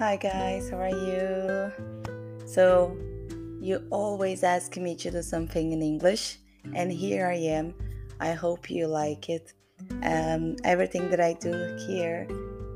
Hi 0.00 0.16
guys, 0.16 0.70
how 0.70 0.78
are 0.78 0.88
you? 0.88 1.70
So, 2.46 2.96
you 3.60 3.86
always 3.90 4.42
ask 4.42 4.78
me 4.78 4.96
to 4.96 5.10
do 5.10 5.20
something 5.20 5.72
in 5.72 5.82
English, 5.82 6.38
and 6.74 6.90
here 6.90 7.26
I 7.26 7.34
am. 7.34 7.74
I 8.18 8.32
hope 8.32 8.70
you 8.70 8.86
like 8.86 9.28
it. 9.28 9.52
Um, 10.02 10.56
everything 10.64 11.10
that 11.10 11.20
I 11.20 11.34
do 11.34 11.76
here 11.86 12.26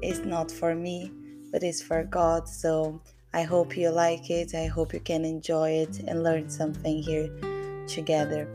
is 0.02 0.20
not 0.20 0.50
for 0.50 0.74
me, 0.74 1.10
but 1.50 1.62
is 1.62 1.80
for 1.82 2.04
God. 2.04 2.46
So, 2.46 3.00
I 3.32 3.44
hope 3.44 3.74
you 3.74 3.88
like 3.88 4.28
it. 4.28 4.54
I 4.54 4.66
hope 4.66 4.92
you 4.92 5.00
can 5.00 5.24
enjoy 5.24 5.70
it 5.70 6.00
and 6.06 6.22
learn 6.22 6.50
something 6.50 7.02
here 7.02 7.30
together. 7.86 8.50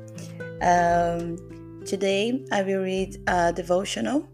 Um, 0.62 1.82
today, 1.88 2.46
I 2.52 2.62
will 2.62 2.84
read 2.84 3.18
a 3.26 3.52
devotional 3.52 4.30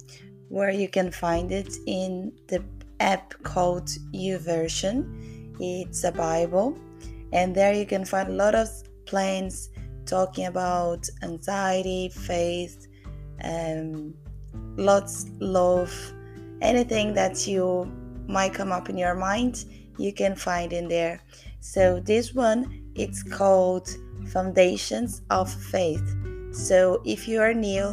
where 0.49 0.71
you 0.71 0.89
can 0.89 1.09
find 1.09 1.53
it 1.53 1.73
in 1.87 2.33
the 2.47 2.61
app 3.05 3.33
called 3.43 3.87
YouVersion. 4.13 4.95
It's 5.59 6.03
a 6.03 6.11
Bible, 6.11 6.77
and 7.31 7.55
there 7.55 7.73
you 7.73 7.85
can 7.85 8.03
find 8.03 8.29
a 8.29 8.33
lot 8.33 8.55
of 8.55 8.67
plans 9.05 9.69
talking 10.05 10.47
about 10.47 11.07
anxiety, 11.23 12.09
faith, 12.09 12.87
um, 13.43 14.13
lots 14.75 15.27
love, 15.39 15.93
anything 16.61 17.13
that 17.13 17.47
you 17.47 17.91
might 18.27 18.53
come 18.53 18.71
up 18.71 18.89
in 18.89 18.97
your 18.97 19.15
mind, 19.15 19.65
you 19.97 20.11
can 20.11 20.35
find 20.35 20.73
in 20.73 20.87
there. 20.87 21.21
So 21.59 21.99
this 21.99 22.33
one, 22.33 22.91
it's 22.95 23.23
called 23.23 23.87
Foundations 24.27 25.21
of 25.29 25.51
Faith. 25.53 26.15
So 26.51 27.01
if 27.05 27.27
you 27.27 27.39
are 27.41 27.53
new 27.53 27.85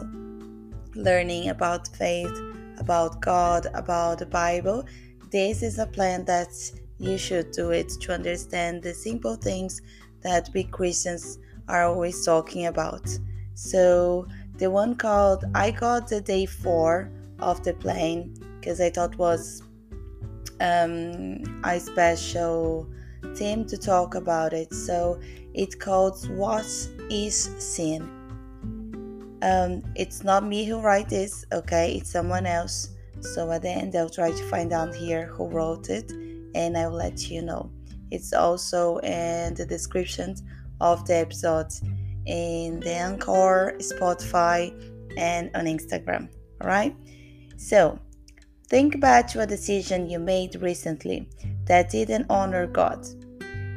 learning 0.94 1.48
about 1.48 1.88
faith, 1.88 2.51
about 2.82 3.20
God, 3.20 3.68
about 3.74 4.18
the 4.18 4.26
Bible, 4.26 4.84
this 5.30 5.62
is 5.62 5.78
a 5.78 5.86
plan 5.86 6.24
that 6.24 6.52
you 6.98 7.16
should 7.16 7.52
do 7.52 7.70
it 7.70 7.88
to 8.02 8.12
understand 8.12 8.82
the 8.82 8.92
simple 8.92 9.36
things 9.36 9.80
that 10.22 10.50
we 10.52 10.64
Christians 10.64 11.38
are 11.68 11.84
always 11.84 12.24
talking 12.24 12.66
about. 12.66 13.06
So, 13.54 14.26
the 14.58 14.68
one 14.68 14.96
called 14.96 15.44
I 15.54 15.70
got 15.70 16.08
the 16.08 16.20
day 16.20 16.46
four 16.46 17.10
of 17.38 17.62
the 17.62 17.74
plane 17.74 18.34
because 18.58 18.80
I 18.80 18.90
thought 18.90 19.16
was 19.16 19.62
um, 20.60 21.62
a 21.64 21.78
special 21.78 22.88
theme 23.36 23.64
to 23.66 23.76
talk 23.78 24.16
about 24.16 24.52
it. 24.52 24.74
So, 24.74 25.20
it 25.54 25.78
called 25.78 26.28
What 26.30 26.66
is 27.10 27.36
Sin? 27.58 28.21
Um, 29.42 29.82
it's 29.96 30.22
not 30.22 30.44
me 30.46 30.64
who 30.64 30.80
write 30.80 31.08
this, 31.08 31.44
okay? 31.52 31.94
It's 31.96 32.10
someone 32.10 32.46
else. 32.46 32.90
So 33.20 33.50
at 33.50 33.62
the 33.62 33.70
end, 33.70 33.94
I'll 33.96 34.08
try 34.08 34.30
to 34.30 34.44
find 34.48 34.72
out 34.72 34.94
here 34.94 35.26
who 35.26 35.48
wrote 35.48 35.90
it, 35.90 36.12
and 36.54 36.78
I 36.78 36.86
will 36.86 36.96
let 36.96 37.28
you 37.28 37.42
know. 37.42 37.70
It's 38.10 38.32
also 38.32 38.98
in 38.98 39.54
the 39.54 39.66
description 39.66 40.36
of 40.80 41.04
the 41.06 41.16
episodes 41.16 41.82
in 42.26 42.80
the 42.80 42.92
Anchor, 42.92 43.74
Spotify, 43.78 44.70
and 45.16 45.50
on 45.54 45.64
Instagram. 45.64 46.28
All 46.60 46.68
right. 46.68 46.94
So 47.56 47.98
think 48.68 49.00
back 49.00 49.28
to 49.28 49.40
a 49.40 49.46
decision 49.46 50.08
you 50.08 50.18
made 50.18 50.56
recently 50.62 51.28
that 51.66 51.90
didn't 51.90 52.26
honor 52.30 52.66
God. 52.66 53.06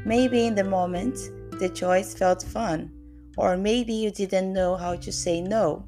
Maybe 0.05 0.45
in 0.45 0.55
the 0.55 0.63
moment 0.63 1.15
the 1.59 1.69
choice 1.69 2.13
felt 2.13 2.43
fun 2.43 2.94
or 3.37 3.57
maybe 3.57 3.93
you 3.93 4.11
didn't 4.11 4.53
know 4.53 4.75
how 4.75 4.95
to 4.95 5.11
say 5.11 5.41
no. 5.41 5.85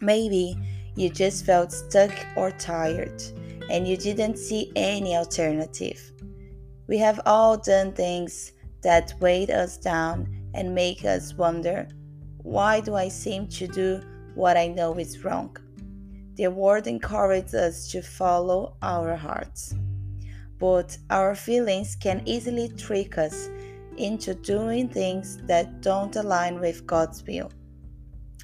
Maybe 0.00 0.56
you 0.96 1.10
just 1.10 1.44
felt 1.44 1.72
stuck 1.72 2.12
or 2.36 2.50
tired 2.52 3.22
and 3.70 3.86
you 3.86 3.96
didn't 3.96 4.36
see 4.36 4.72
any 4.76 5.16
alternative. 5.16 6.12
We 6.86 6.98
have 6.98 7.20
all 7.24 7.56
done 7.56 7.92
things 7.92 8.52
that 8.82 9.14
weighed 9.20 9.50
us 9.50 9.76
down 9.76 10.28
and 10.54 10.74
make 10.74 11.04
us 11.04 11.34
wonder 11.34 11.88
why 12.42 12.80
do 12.80 12.94
I 12.94 13.08
seem 13.08 13.46
to 13.48 13.68
do 13.68 14.02
what 14.34 14.56
I 14.56 14.68
know 14.68 14.94
is 14.94 15.22
wrong? 15.24 15.56
The 16.36 16.48
word 16.48 16.86
encourages 16.86 17.54
us 17.54 17.88
to 17.92 18.02
follow 18.02 18.76
our 18.82 19.14
hearts. 19.14 19.74
But 20.58 20.96
our 21.10 21.34
feelings 21.34 21.94
can 21.96 22.22
easily 22.26 22.68
trick 22.68 23.18
us 23.18 23.48
into 24.00 24.34
doing 24.34 24.88
things 24.88 25.36
that 25.46 25.80
don't 25.82 26.16
align 26.16 26.58
with 26.60 26.86
God's 26.86 27.22
will. 27.26 27.50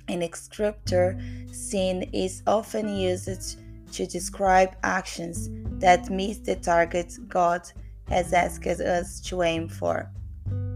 In 0.09 0.28
scripture, 0.33 1.19
sin 1.50 2.03
is 2.12 2.43
often 2.47 2.89
used 2.89 3.59
to 3.93 4.06
describe 4.06 4.77
actions 4.83 5.49
that 5.81 6.11
miss 6.11 6.39
the 6.39 6.56
target 6.56 7.12
God 7.28 7.62
has 8.09 8.33
asked 8.33 8.67
us 8.67 9.21
to 9.22 9.43
aim 9.43 9.69
for, 9.69 10.11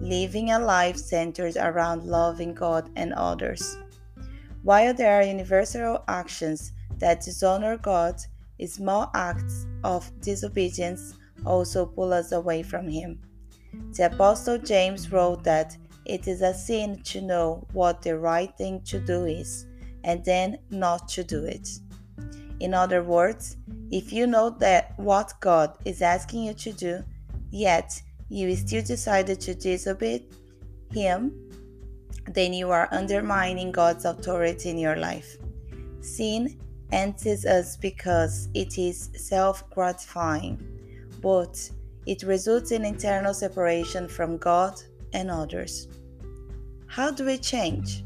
living 0.01 0.51
a 0.51 0.59
life 0.59 0.97
centered 0.97 1.57
around 1.57 2.05
loving 2.05 2.55
God 2.55 2.91
and 2.97 3.13
others. 3.13 3.79
While 4.63 4.95
there 4.95 5.21
are 5.21 5.23
universal 5.23 6.03
actions 6.09 6.73
that 6.99 7.23
dishonor 7.23 7.77
God, 7.77 8.21
small 8.67 9.11
acts 9.15 9.67
of 9.85 10.11
disobedience 10.21 11.15
also 11.47 11.87
pull 11.87 12.13
us 12.13 12.33
away 12.33 12.63
from 12.63 12.89
Him. 12.89 13.21
The 13.93 14.07
Apostle 14.07 14.59
James 14.59 15.13
wrote 15.13 15.45
that 15.45 15.77
it 16.05 16.27
is 16.27 16.43
a 16.43 16.55
sin 16.55 17.01
to 17.05 17.21
know 17.21 17.67
what 17.73 18.03
the 18.03 18.19
right 18.19 18.57
thing 18.57 18.81
to 18.83 18.99
do 18.99 19.27
is 19.27 19.67
and 20.05 20.25
then 20.25 20.59
not 20.71 21.09
to 21.09 21.25
do 21.25 21.45
it. 21.45 21.69
In 22.61 22.75
other 22.75 23.03
words, 23.03 23.57
if 23.91 24.13
you 24.13 24.27
know 24.27 24.51
that 24.61 24.99
what 24.99 25.33
God 25.41 25.77
is 25.85 26.03
asking 26.03 26.45
you 26.45 26.55
to 26.55 26.73
do, 26.73 27.05
yet 27.51 28.01
you 28.29 28.55
still 28.57 28.83
decided 28.83 29.41
to 29.41 29.55
disobey 29.55 30.27
Him, 30.93 31.33
then 32.27 32.53
you 32.53 32.71
are 32.71 32.89
undermining 32.93 33.73
God's 33.73 34.05
authority 34.05 34.71
in 34.71 34.79
your 34.79 34.97
life. 34.97 35.37
Sin 36.01 36.59
enters 36.93 37.45
us 37.47 37.77
because 37.77 38.49
it 38.55 38.79
is 38.79 39.11
self 39.15 39.69
gratifying, 39.71 40.61
but 41.21 41.71
it 42.07 42.23
results 42.23 42.73
in 42.73 42.85
internal 42.85 43.35
separation 43.35 44.09
from 44.09 44.39
God 44.39 44.81
and 45.13 45.31
others. 45.31 45.89
How 46.87 47.11
do 47.11 47.25
we 47.25 47.39
change? 47.39 48.05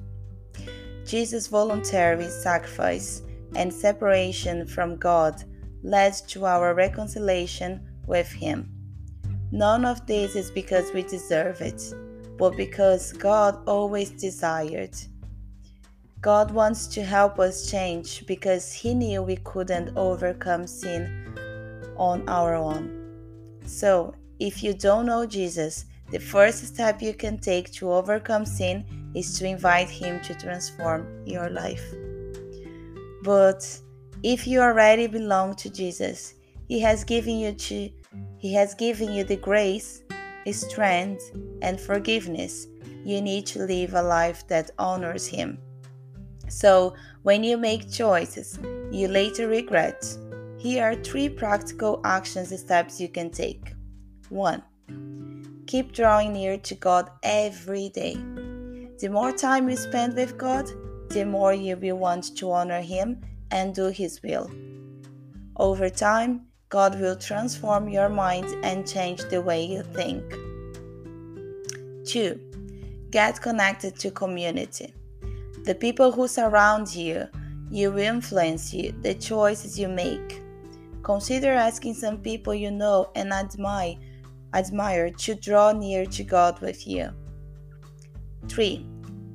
Jesus' 1.05 1.47
voluntary 1.47 2.29
sacrifice 2.29 3.23
and 3.55 3.73
separation 3.73 4.67
from 4.67 4.97
God 4.97 5.43
led 5.83 6.15
to 6.29 6.47
our 6.47 6.75
reconciliation 6.75 7.87
with 8.07 8.31
Him. 8.31 8.71
None 9.53 9.85
of 9.85 10.05
this 10.07 10.35
is 10.35 10.51
because 10.51 10.93
we 10.93 11.03
deserve 11.03 11.61
it, 11.61 11.83
but 12.37 12.57
because 12.57 13.13
God 13.13 13.63
always 13.67 14.11
desired. 14.11 14.97
God 16.21 16.51
wants 16.51 16.87
to 16.89 17.05
help 17.05 17.39
us 17.39 17.71
change 17.71 18.27
because 18.27 18.73
He 18.73 18.95
knew 18.95 19.23
we 19.23 19.37
couldn't 19.37 19.97
overcome 19.97 20.67
sin 20.67 21.37
on 21.97 22.27
our 22.29 22.55
own. 22.55 23.04
So, 23.65 24.15
if 24.39 24.63
you 24.63 24.75
don't 24.75 25.07
know 25.07 25.27
Jesus, 25.27 25.87
the 26.11 26.19
first 26.19 26.67
step 26.67 27.01
you 27.01 27.15
can 27.15 27.39
take 27.39 27.73
to 27.73 27.93
overcome 27.93 28.45
sin 28.45 28.85
is 29.15 29.39
to 29.39 29.47
invite 29.47 29.89
Him 29.89 30.21
to 30.23 30.35
transform 30.35 31.07
your 31.27 31.49
life. 31.49 31.85
But 33.23 33.67
if 34.23 34.47
you 34.47 34.61
already 34.61 35.07
belong 35.07 35.55
to 35.57 35.71
Jesus, 35.71 36.35
He 36.69 36.81
has 36.81 37.05
given 37.05 37.39
you 37.39 37.53
to, 37.53 37.91
He 38.39 38.53
has 38.55 38.75
given 38.75 39.13
you 39.13 39.25
the 39.25 39.37
grace, 39.37 40.03
strength, 40.51 41.31
and 41.63 41.81
forgiveness 41.81 42.67
you 43.05 43.21
need 43.21 43.45
to 43.47 43.61
live 43.61 43.95
a 43.95 44.03
life 44.03 44.47
that 44.49 44.71
honors 44.79 45.27
Him. 45.27 45.59
So, 46.49 46.95
when 47.23 47.43
you 47.43 47.57
make 47.57 47.91
choices 47.91 48.59
you 48.91 49.09
later 49.09 49.49
regret, 49.49 50.07
here 50.65 50.83
are 50.83 50.95
three 50.95 51.29
practical 51.29 52.01
action 52.05 52.47
steps 52.47 52.99
you 52.99 53.07
can 53.07 53.29
take. 53.29 53.75
1. 54.31 54.63
Keep 55.67 55.93
drawing 55.93 56.33
near 56.33 56.57
to 56.57 56.75
God 56.75 57.11
every 57.23 57.91
day. 57.91 58.15
The 58.99 59.11
more 59.11 59.31
time 59.31 59.69
you 59.69 59.77
spend 59.77 60.17
with 60.17 60.39
God, 60.39 60.67
the 61.11 61.27
more 61.27 61.53
you 61.53 61.77
will 61.77 61.99
want 61.99 62.35
to 62.39 62.51
honor 62.51 62.81
Him 62.81 63.21
and 63.51 63.75
do 63.75 63.89
His 63.89 64.23
will. 64.23 64.51
Over 65.57 65.91
time, 65.91 66.47
God 66.71 66.99
will 66.99 67.17
transform 67.17 67.91
your 67.91 68.09
mind 68.09 68.47
and 68.65 68.89
change 68.89 69.21
the 69.25 69.43
way 69.43 69.67
you 69.67 69.83
think. 69.83 70.25
2. 72.07 73.09
Get 73.11 73.43
connected 73.43 73.97
to 73.97 74.11
community. 74.11 74.95
The 75.65 75.75
people 75.75 76.11
who 76.11 76.27
surround 76.27 76.95
you, 76.95 77.29
you 77.71 77.99
influence 77.99 78.73
you, 78.73 78.95
the 79.03 79.13
choices 79.13 79.79
you 79.79 79.89
make. 79.89 80.41
Consider 81.05 81.53
asking 81.53 81.93
some 81.95 82.19
people 82.19 82.55
you 82.55 82.71
know 82.71 83.11
and 83.15 83.31
admire, 83.31 83.97
admire 84.55 85.11
to 85.11 85.35
draw 85.35 85.71
near 85.71 86.07
to 86.07 86.25
God 86.25 86.59
with 86.61 86.87
you. 86.89 87.11
3. 88.49 88.87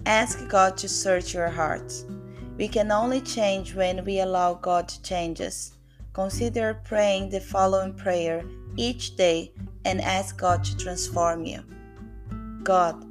Ask 0.08 0.48
God 0.48 0.76
to 0.78 0.90
search 0.90 1.32
your 1.32 1.48
heart. 1.48 1.94
We 2.58 2.68
can 2.68 2.92
only 2.92 3.22
change 3.22 3.76
when 3.76 4.04
we 4.04 4.20
allow 4.20 4.56
God 4.56 4.88
to 4.88 5.02
change 5.04 5.42
us. 5.42 5.74
Consider 6.14 6.82
praying 6.86 7.30
the 7.30 7.40
following 7.40 7.94
prayer 7.94 8.44
each 8.76 9.16
day 9.16 9.54
and 9.86 10.02
ask 10.02 10.40
God 10.40 10.64
to 10.64 10.76
transform 10.76 11.46
you. 11.46 11.64
God, 12.64 13.06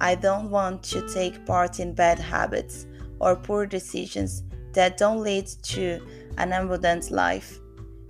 I 0.00 0.14
don't 0.14 0.48
want 0.48 0.84
to 0.84 1.12
take 1.12 1.44
part 1.44 1.80
in 1.80 1.94
bad 1.94 2.20
habits 2.20 2.86
or 3.18 3.34
poor 3.34 3.66
decisions 3.66 4.44
that 4.74 4.96
don't 4.96 5.22
lead 5.22 5.48
to 5.64 6.00
an 6.38 6.52
abundant 6.52 7.10
life. 7.10 7.58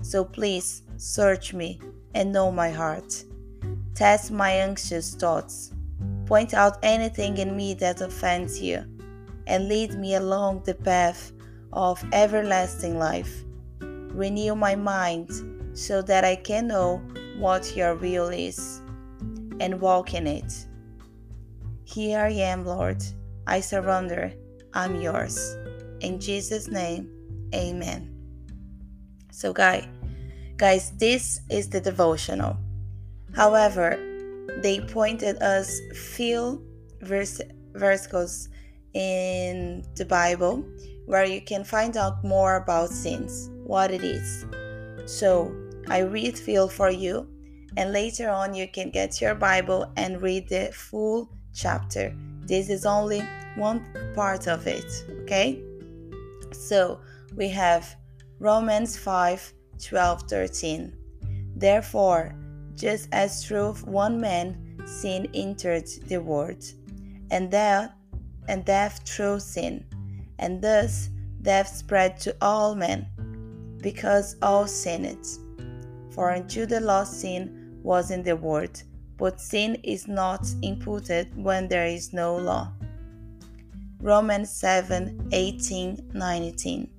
So 0.03 0.25
please 0.25 0.83
search 0.97 1.53
me 1.55 1.81
and 2.15 2.33
know 2.33 2.51
my 2.51 2.71
heart. 2.71 3.25
Test 3.95 4.31
my 4.31 4.51
anxious 4.51 5.15
thoughts. 5.15 5.73
Point 6.27 6.55
out 6.55 6.79
anything 6.83 7.39
in 7.39 7.57
me 7.57 7.75
that 7.75 8.01
offends 8.01 8.61
you, 8.61 8.85
and 9.47 9.69
lead 9.69 9.95
me 9.95 10.15
along 10.15 10.63
the 10.65 10.75
path 10.75 11.33
of 11.73 12.03
everlasting 12.13 12.99
life. 12.99 13.45
Renew 13.81 14.55
my 14.55 14.75
mind 14.75 15.31
so 15.73 16.03
that 16.03 16.25
I 16.25 16.37
can 16.37 16.67
know 16.67 17.03
what 17.39 17.77
your 17.77 17.95
will 17.95 18.29
is 18.29 18.81
and 19.61 19.81
walk 19.81 20.15
in 20.15 20.27
it. 20.27 20.67
Here 21.85 22.21
I 22.21 22.31
am, 22.31 22.65
Lord. 22.65 23.03
I 23.47 23.61
surrender. 23.61 24.33
I'm 24.73 25.01
yours. 25.01 25.57
In 26.01 26.21
Jesus' 26.21 26.69
name, 26.69 27.11
amen. 27.55 28.10
So, 29.41 29.55
guys, 29.55 29.87
guys, 30.59 30.91
this 30.99 31.41
is 31.49 31.71
the 31.71 31.81
devotional. 31.81 32.59
However, 33.35 33.97
they 34.63 34.81
pointed 34.81 35.43
us 35.43 35.81
few 35.95 36.63
verse, 37.01 37.41
verses 37.73 38.51
in 38.93 39.83
the 39.97 40.05
Bible 40.05 40.63
where 41.07 41.25
you 41.25 41.41
can 41.41 41.65
find 41.65 41.97
out 41.97 42.23
more 42.23 42.57
about 42.57 42.91
sins, 42.91 43.49
what 43.65 43.91
it 43.91 44.05
is. 44.05 44.45
So 45.07 45.51
I 45.89 46.01
read 46.01 46.37
feel 46.39 46.69
for 46.69 46.91
you, 46.91 47.27
and 47.79 47.95
later 47.95 48.29
on 48.29 48.53
you 48.53 48.69
can 48.69 48.91
get 48.91 49.23
your 49.23 49.35
Bible 49.35 49.91
and 49.97 50.21
read 50.21 50.51
the 50.51 50.71
full 50.75 51.33
chapter. 51.55 52.15
This 52.43 52.69
is 52.69 52.85
only 52.85 53.23
one 53.57 53.87
part 54.15 54.49
of 54.49 54.67
it, 54.67 54.85
okay? 55.23 55.63
So 56.53 57.01
we 57.35 57.49
have 57.49 57.97
Romans 58.41 58.97
5 58.97 59.53
12 59.85 60.23
13. 60.23 60.97
Therefore, 61.57 62.35
just 62.75 63.07
as 63.13 63.45
through 63.45 63.75
one 63.85 64.19
man 64.19 64.79
sin 64.87 65.29
entered 65.35 65.87
the 66.07 66.17
world, 66.17 66.65
and 67.31 67.51
death, 67.51 67.93
and 68.49 68.65
death 68.65 69.03
through 69.07 69.41
sin, 69.41 69.85
and 70.39 70.63
thus 70.63 71.11
death 71.43 71.69
spread 71.69 72.19
to 72.21 72.35
all 72.41 72.75
men, 72.75 73.07
because 73.83 74.37
all 74.41 74.67
sinned. 74.67 75.27
For 76.11 76.31
until 76.31 76.67
the 76.67 76.81
law 76.81 77.05
sin 77.05 77.79
was 77.83 78.11
in 78.11 78.23
the 78.23 78.37
world, 78.37 78.83
but 79.19 79.39
sin 79.39 79.75
is 79.85 80.09
not 80.09 80.47
imputed 80.63 81.37
when 81.37 81.69
there 81.69 81.87
is 81.87 82.15
no 82.15 82.37
law. 82.37 82.73
Romans 84.01 84.49
7 84.51 85.29
18 85.31 86.13
19. 86.15 86.91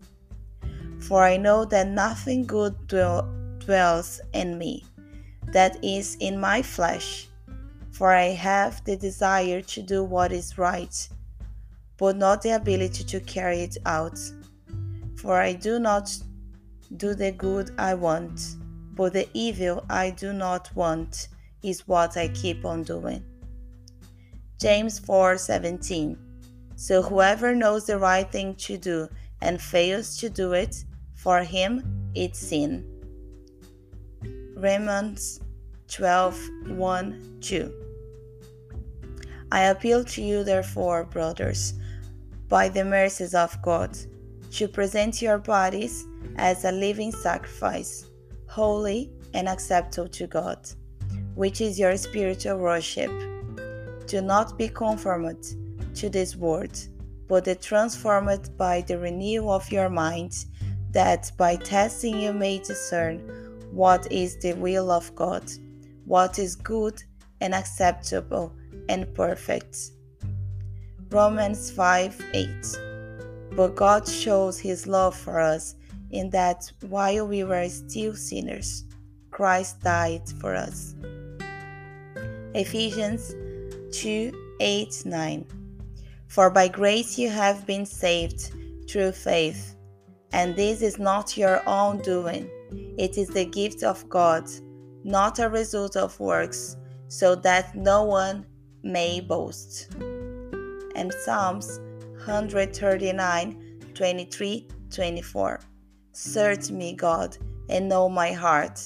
For 1.07 1.23
I 1.23 1.37
know 1.37 1.65
that 1.65 1.87
nothing 1.87 2.45
good 2.45 2.87
dwells 2.87 4.21
in 4.33 4.57
me 4.57 4.85
that 5.47 5.83
is 5.83 6.15
in 6.19 6.39
my 6.39 6.61
flesh. 6.61 7.27
For 7.91 8.11
I 8.13 8.29
have 8.29 8.83
the 8.85 8.95
desire 8.95 9.61
to 9.61 9.81
do 9.81 10.03
what 10.03 10.31
is 10.31 10.57
right, 10.57 11.09
but 11.97 12.15
not 12.15 12.41
the 12.41 12.55
ability 12.55 13.03
to 13.03 13.19
carry 13.19 13.61
it 13.61 13.77
out. 13.85 14.19
For 15.17 15.39
I 15.41 15.53
do 15.53 15.79
not 15.79 16.15
do 16.97 17.13
the 17.13 17.31
good 17.31 17.71
I 17.77 17.93
want, 17.93 18.55
but 18.95 19.13
the 19.13 19.27
evil 19.33 19.85
I 19.89 20.11
do 20.11 20.33
not 20.33 20.73
want 20.75 21.27
is 21.63 21.87
what 21.87 22.17
I 22.17 22.27
keep 22.29 22.65
on 22.65 22.83
doing. 22.83 23.23
James 24.59 24.99
4:17 24.99 26.17
So 26.75 27.01
whoever 27.01 27.53
knows 27.55 27.85
the 27.85 27.97
right 27.97 28.31
thing 28.31 28.55
to 28.55 28.77
do 28.77 29.09
and 29.41 29.61
fails 29.61 30.17
to 30.17 30.29
do 30.29 30.53
it, 30.53 30.85
for 31.21 31.43
him 31.43 31.83
it's 32.15 32.39
sin. 32.39 32.83
Romans 34.55 35.39
12 35.87 36.49
1 36.67 37.37
2. 37.41 37.73
I 39.51 39.63
appeal 39.65 40.03
to 40.05 40.21
you, 40.21 40.43
therefore, 40.43 41.03
brothers, 41.03 41.73
by 42.47 42.69
the 42.69 42.83
mercies 42.83 43.35
of 43.35 43.61
God, 43.61 43.97
to 44.51 44.67
present 44.67 45.21
your 45.21 45.37
bodies 45.37 46.05
as 46.37 46.65
a 46.65 46.71
living 46.71 47.11
sacrifice, 47.11 48.05
holy 48.47 49.11
and 49.33 49.47
acceptable 49.47 50.09
to 50.09 50.27
God, 50.27 50.59
which 51.35 51.61
is 51.61 51.77
your 51.77 51.97
spiritual 51.97 52.57
worship. 52.57 53.11
Do 54.07 54.21
not 54.21 54.57
be 54.57 54.69
conformed 54.69 55.45
to 55.95 56.09
this 56.09 56.35
world, 56.35 56.77
but 57.27 57.45
be 57.45 57.55
transformed 57.55 58.57
by 58.57 58.81
the 58.81 58.97
renewal 58.97 59.51
of 59.51 59.71
your 59.71 59.89
mind, 59.89 60.33
that 60.91 61.31
by 61.37 61.55
testing 61.55 62.19
you 62.19 62.33
may 62.33 62.59
discern 62.59 63.19
what 63.71 64.11
is 64.11 64.37
the 64.37 64.53
will 64.53 64.91
of 64.91 65.13
God, 65.15 65.43
what 66.05 66.39
is 66.39 66.55
good 66.55 67.01
and 67.39 67.55
acceptable 67.55 68.53
and 68.89 69.13
perfect. 69.15 69.77
Romans 71.09 71.71
5 71.71 72.21
8. 72.33 72.79
But 73.55 73.75
God 73.75 74.07
shows 74.07 74.59
his 74.59 74.87
love 74.87 75.15
for 75.15 75.39
us 75.39 75.75
in 76.11 76.29
that 76.29 76.71
while 76.87 77.27
we 77.27 77.43
were 77.43 77.67
still 77.69 78.15
sinners, 78.15 78.85
Christ 79.29 79.81
died 79.81 80.27
for 80.39 80.55
us. 80.55 80.95
Ephesians 82.53 83.33
2 83.91 84.31
8 84.59 85.03
9. 85.05 85.45
For 86.27 86.49
by 86.49 86.67
grace 86.67 87.17
you 87.17 87.29
have 87.29 87.65
been 87.65 87.85
saved 87.85 88.51
through 88.89 89.11
faith, 89.13 89.75
and 90.33 90.55
this 90.55 90.81
is 90.81 90.99
not 90.99 91.37
your 91.37 91.61
own 91.67 91.99
doing 91.99 92.49
it 92.97 93.17
is 93.17 93.27
the 93.29 93.45
gift 93.45 93.83
of 93.83 94.07
God, 94.09 94.49
not 95.03 95.39
a 95.39 95.49
result 95.49 95.95
of 95.95 96.19
works, 96.19 96.77
so 97.07 97.35
that 97.35 97.75
no 97.75 98.03
one 98.03 98.45
may 98.83 99.19
boast. 99.19 99.91
And 100.95 101.13
Psalms 101.13 101.79
139 102.25 103.79
23 103.93 104.67
24. 104.89 105.59
Search 106.13 106.71
me, 106.71 106.93
God, 106.93 107.37
and 107.69 107.89
know 107.89 108.07
my 108.07 108.31
heart. 108.31 108.79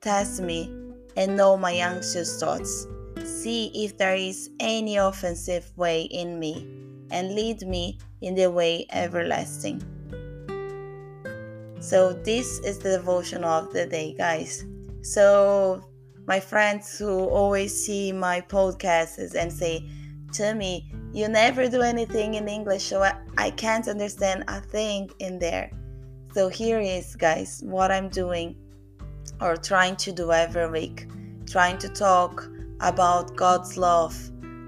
Test 0.00 0.42
me 0.42 0.74
and 1.16 1.36
know 1.36 1.56
my 1.56 1.72
anxious 1.72 2.40
thoughts. 2.40 2.86
See 3.24 3.70
if 3.74 3.96
there 3.96 4.16
is 4.16 4.50
any 4.60 4.96
offensive 4.96 5.70
way 5.76 6.02
in 6.02 6.38
me, 6.38 6.66
and 7.10 7.34
lead 7.34 7.62
me 7.62 7.98
in 8.20 8.34
the 8.34 8.50
way 8.50 8.86
everlasting. 8.90 9.82
So, 11.80 12.12
this 12.12 12.58
is 12.60 12.78
the 12.78 12.98
devotion 12.98 13.42
of 13.42 13.72
the 13.72 13.86
day, 13.86 14.14
guys. 14.16 14.64
So, 15.02 15.82
my 16.26 16.38
friends 16.38 16.98
who 16.98 17.24
always 17.24 17.84
see 17.84 18.12
my 18.12 18.42
podcasts 18.42 19.34
and 19.34 19.52
say 19.52 19.88
me, 20.56 20.92
You 21.12 21.28
never 21.28 21.68
do 21.68 21.80
anything 21.80 22.34
in 22.34 22.48
English, 22.48 22.84
so 22.84 23.02
I, 23.02 23.14
I 23.36 23.50
can't 23.50 23.88
understand 23.88 24.44
a 24.46 24.60
thing 24.60 25.10
in 25.18 25.38
there. 25.38 25.70
So, 26.34 26.48
here 26.48 26.80
is, 26.80 27.16
guys, 27.16 27.62
what 27.64 27.90
I'm 27.90 28.10
doing 28.10 28.56
or 29.40 29.56
trying 29.56 29.96
to 29.96 30.12
do 30.12 30.32
every 30.32 30.68
week 30.70 31.06
trying 31.50 31.78
to 31.78 31.88
talk 31.88 32.48
about 32.80 33.34
God's 33.36 33.76
love, 33.76 34.16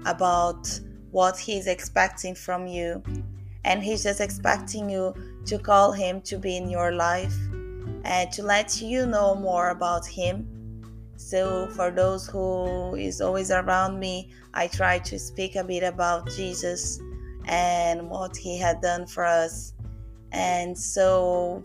about 0.05 0.67
what 1.11 1.37
He's 1.37 1.67
expecting 1.67 2.35
from 2.35 2.67
you, 2.67 3.01
and 3.65 3.81
he's 3.81 4.03
just 4.03 4.19
expecting 4.19 4.89
you 4.89 5.13
to 5.45 5.57
call 5.57 5.91
him 5.91 6.21
to 6.21 6.37
be 6.37 6.57
in 6.57 6.69
your 6.69 6.91
life 6.91 7.35
and 8.05 8.31
to 8.31 8.43
let 8.43 8.81
you 8.81 9.05
know 9.05 9.35
more 9.35 9.69
about 9.69 10.05
him. 10.05 10.47
So 11.15 11.67
for 11.67 11.91
those 11.91 12.27
who 12.27 12.95
is 12.95 13.21
always 13.21 13.51
around 13.51 13.99
me 13.99 14.31
i 14.53 14.67
try 14.67 14.99
to 14.99 15.17
speak 15.17 15.55
a 15.55 15.63
bit 15.63 15.83
about 15.83 16.29
jesus 16.29 16.99
and 17.45 18.09
what 18.09 18.37
he 18.37 18.57
had 18.57 18.81
done 18.81 19.05
for 19.05 19.25
us. 19.25 19.73
And 20.31 20.77
so 20.77 21.63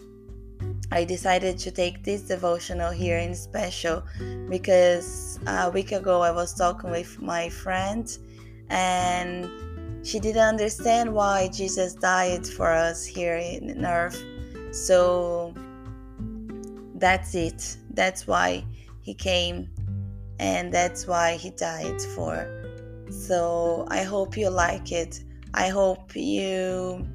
i 0.91 1.05
decided 1.05 1.59
to 1.59 1.71
take 1.71 2.03
this 2.03 2.23
devotional 2.23 2.91
here 2.91 3.19
in 3.19 3.35
special 3.35 4.03
because 4.49 5.39
a 5.47 5.71
week 5.71 5.93
ago 5.93 6.21
i 6.23 6.31
was 6.31 6.55
talking 6.55 6.91
with 6.91 7.21
my 7.21 7.49
friend 7.49 8.19
and 8.71 9.51
she 10.03 10.21
didn't 10.21 10.43
understand 10.43 11.13
why 11.13 11.49
Jesus 11.49 11.95
died 11.95 12.47
for 12.47 12.71
us 12.71 13.05
here 13.05 13.37
in 13.37 13.85
earth. 13.85 14.23
So 14.73 15.55
that's 16.95 17.35
it. 17.35 17.77
That's 17.95 18.27
why 18.27 18.65
he 19.03 19.15
came 19.15 19.71
and 20.39 20.73
that's 20.73 21.07
why 21.07 21.37
he 21.37 21.51
died 21.51 22.01
for. 22.15 22.47
So 23.11 23.87
I 23.91 24.03
hope 24.03 24.37
you 24.37 24.51
like 24.51 24.93
it. 24.93 25.23
I 25.55 25.69
hope 25.69 26.15
you 26.15 27.07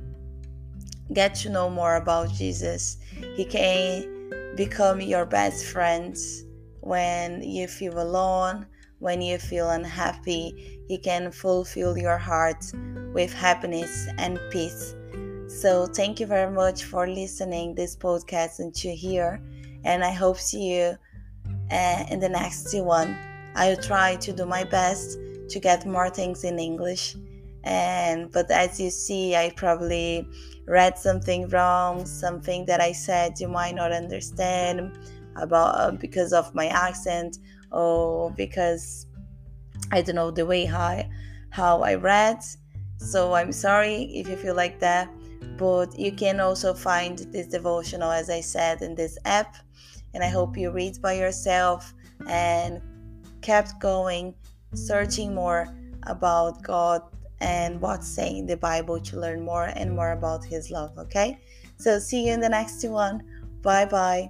get 1.13 1.35
to 1.35 1.49
know 1.49 1.69
more 1.69 1.95
about 1.95 2.33
Jesus. 2.33 2.97
He 3.35 3.45
can 3.45 4.55
become 4.55 5.01
your 5.01 5.25
best 5.25 5.65
friend 5.65 6.17
when 6.81 7.41
you 7.43 7.67
feel 7.67 8.01
alone, 8.01 8.65
when 9.03 9.21
you 9.21 9.37
feel 9.37 9.69
unhappy, 9.69 10.79
He 10.87 10.97
can 10.97 11.29
fulfill 11.29 11.97
your 11.97 12.17
heart 12.17 12.63
with 13.13 13.33
happiness 13.33 14.07
and 14.17 14.39
peace. 14.49 14.95
So, 15.47 15.85
thank 15.85 16.21
you 16.21 16.25
very 16.25 16.49
much 16.49 16.85
for 16.85 17.05
listening 17.05 17.75
this 17.75 17.97
podcast 17.97 18.59
until 18.59 18.95
here, 18.95 19.41
and 19.83 20.05
I 20.05 20.11
hope 20.11 20.37
see 20.37 20.73
you 20.73 20.97
uh, 21.69 22.05
in 22.09 22.21
the 22.21 22.29
next 22.29 22.73
one. 22.79 23.17
I'll 23.55 23.75
try 23.75 24.15
to 24.15 24.31
do 24.31 24.45
my 24.45 24.63
best 24.63 25.19
to 25.49 25.59
get 25.59 25.85
more 25.85 26.09
things 26.09 26.45
in 26.45 26.57
English, 26.57 27.17
and 27.65 28.31
but 28.31 28.49
as 28.49 28.79
you 28.79 28.89
see, 28.89 29.35
I 29.35 29.51
probably 29.57 30.25
read 30.65 30.97
something 30.97 31.49
wrong, 31.49 32.05
something 32.05 32.65
that 32.67 32.79
I 32.79 32.93
said 32.93 33.37
you 33.37 33.49
might 33.49 33.75
not 33.75 33.91
understand 33.91 34.97
about 35.35 35.75
uh, 35.75 35.91
because 35.91 36.31
of 36.31 36.55
my 36.55 36.67
accent 36.67 37.39
or 37.73 38.31
because 38.31 39.07
I 39.91 40.01
don't 40.01 40.15
know 40.15 40.31
the 40.31 40.45
way 40.45 40.65
how 40.65 41.03
how 41.49 41.81
I 41.81 41.95
read. 41.95 42.39
So 42.97 43.33
I'm 43.33 43.51
sorry 43.51 44.03
if 44.15 44.29
you 44.29 44.35
feel 44.35 44.55
like 44.55 44.79
that, 44.79 45.09
but 45.57 45.97
you 45.99 46.11
can 46.11 46.39
also 46.39 46.73
find 46.73 47.17
this 47.31 47.47
devotional 47.47 48.11
as 48.11 48.29
I 48.29 48.41
said 48.41 48.81
in 48.81 48.95
this 48.95 49.17
app, 49.25 49.57
and 50.13 50.23
I 50.23 50.29
hope 50.29 50.57
you 50.57 50.71
read 50.71 51.01
by 51.01 51.13
yourself 51.13 51.93
and 52.27 52.81
kept 53.41 53.79
going, 53.79 54.33
searching 54.73 55.35
more 55.35 55.67
about 56.03 56.61
God 56.63 57.01
and 57.41 57.81
what's 57.81 58.07
saying 58.07 58.37
in 58.37 58.45
the 58.45 58.57
Bible 58.57 58.99
to 59.01 59.19
learn 59.19 59.43
more 59.43 59.65
and 59.75 59.93
more 59.93 60.13
about 60.13 60.45
His 60.45 60.71
love. 60.71 60.97
Okay, 60.97 61.39
so 61.77 61.99
see 61.99 62.27
you 62.27 62.33
in 62.33 62.39
the 62.39 62.49
next 62.49 62.83
one. 62.85 63.21
Bye 63.61 63.85
bye. 63.85 64.29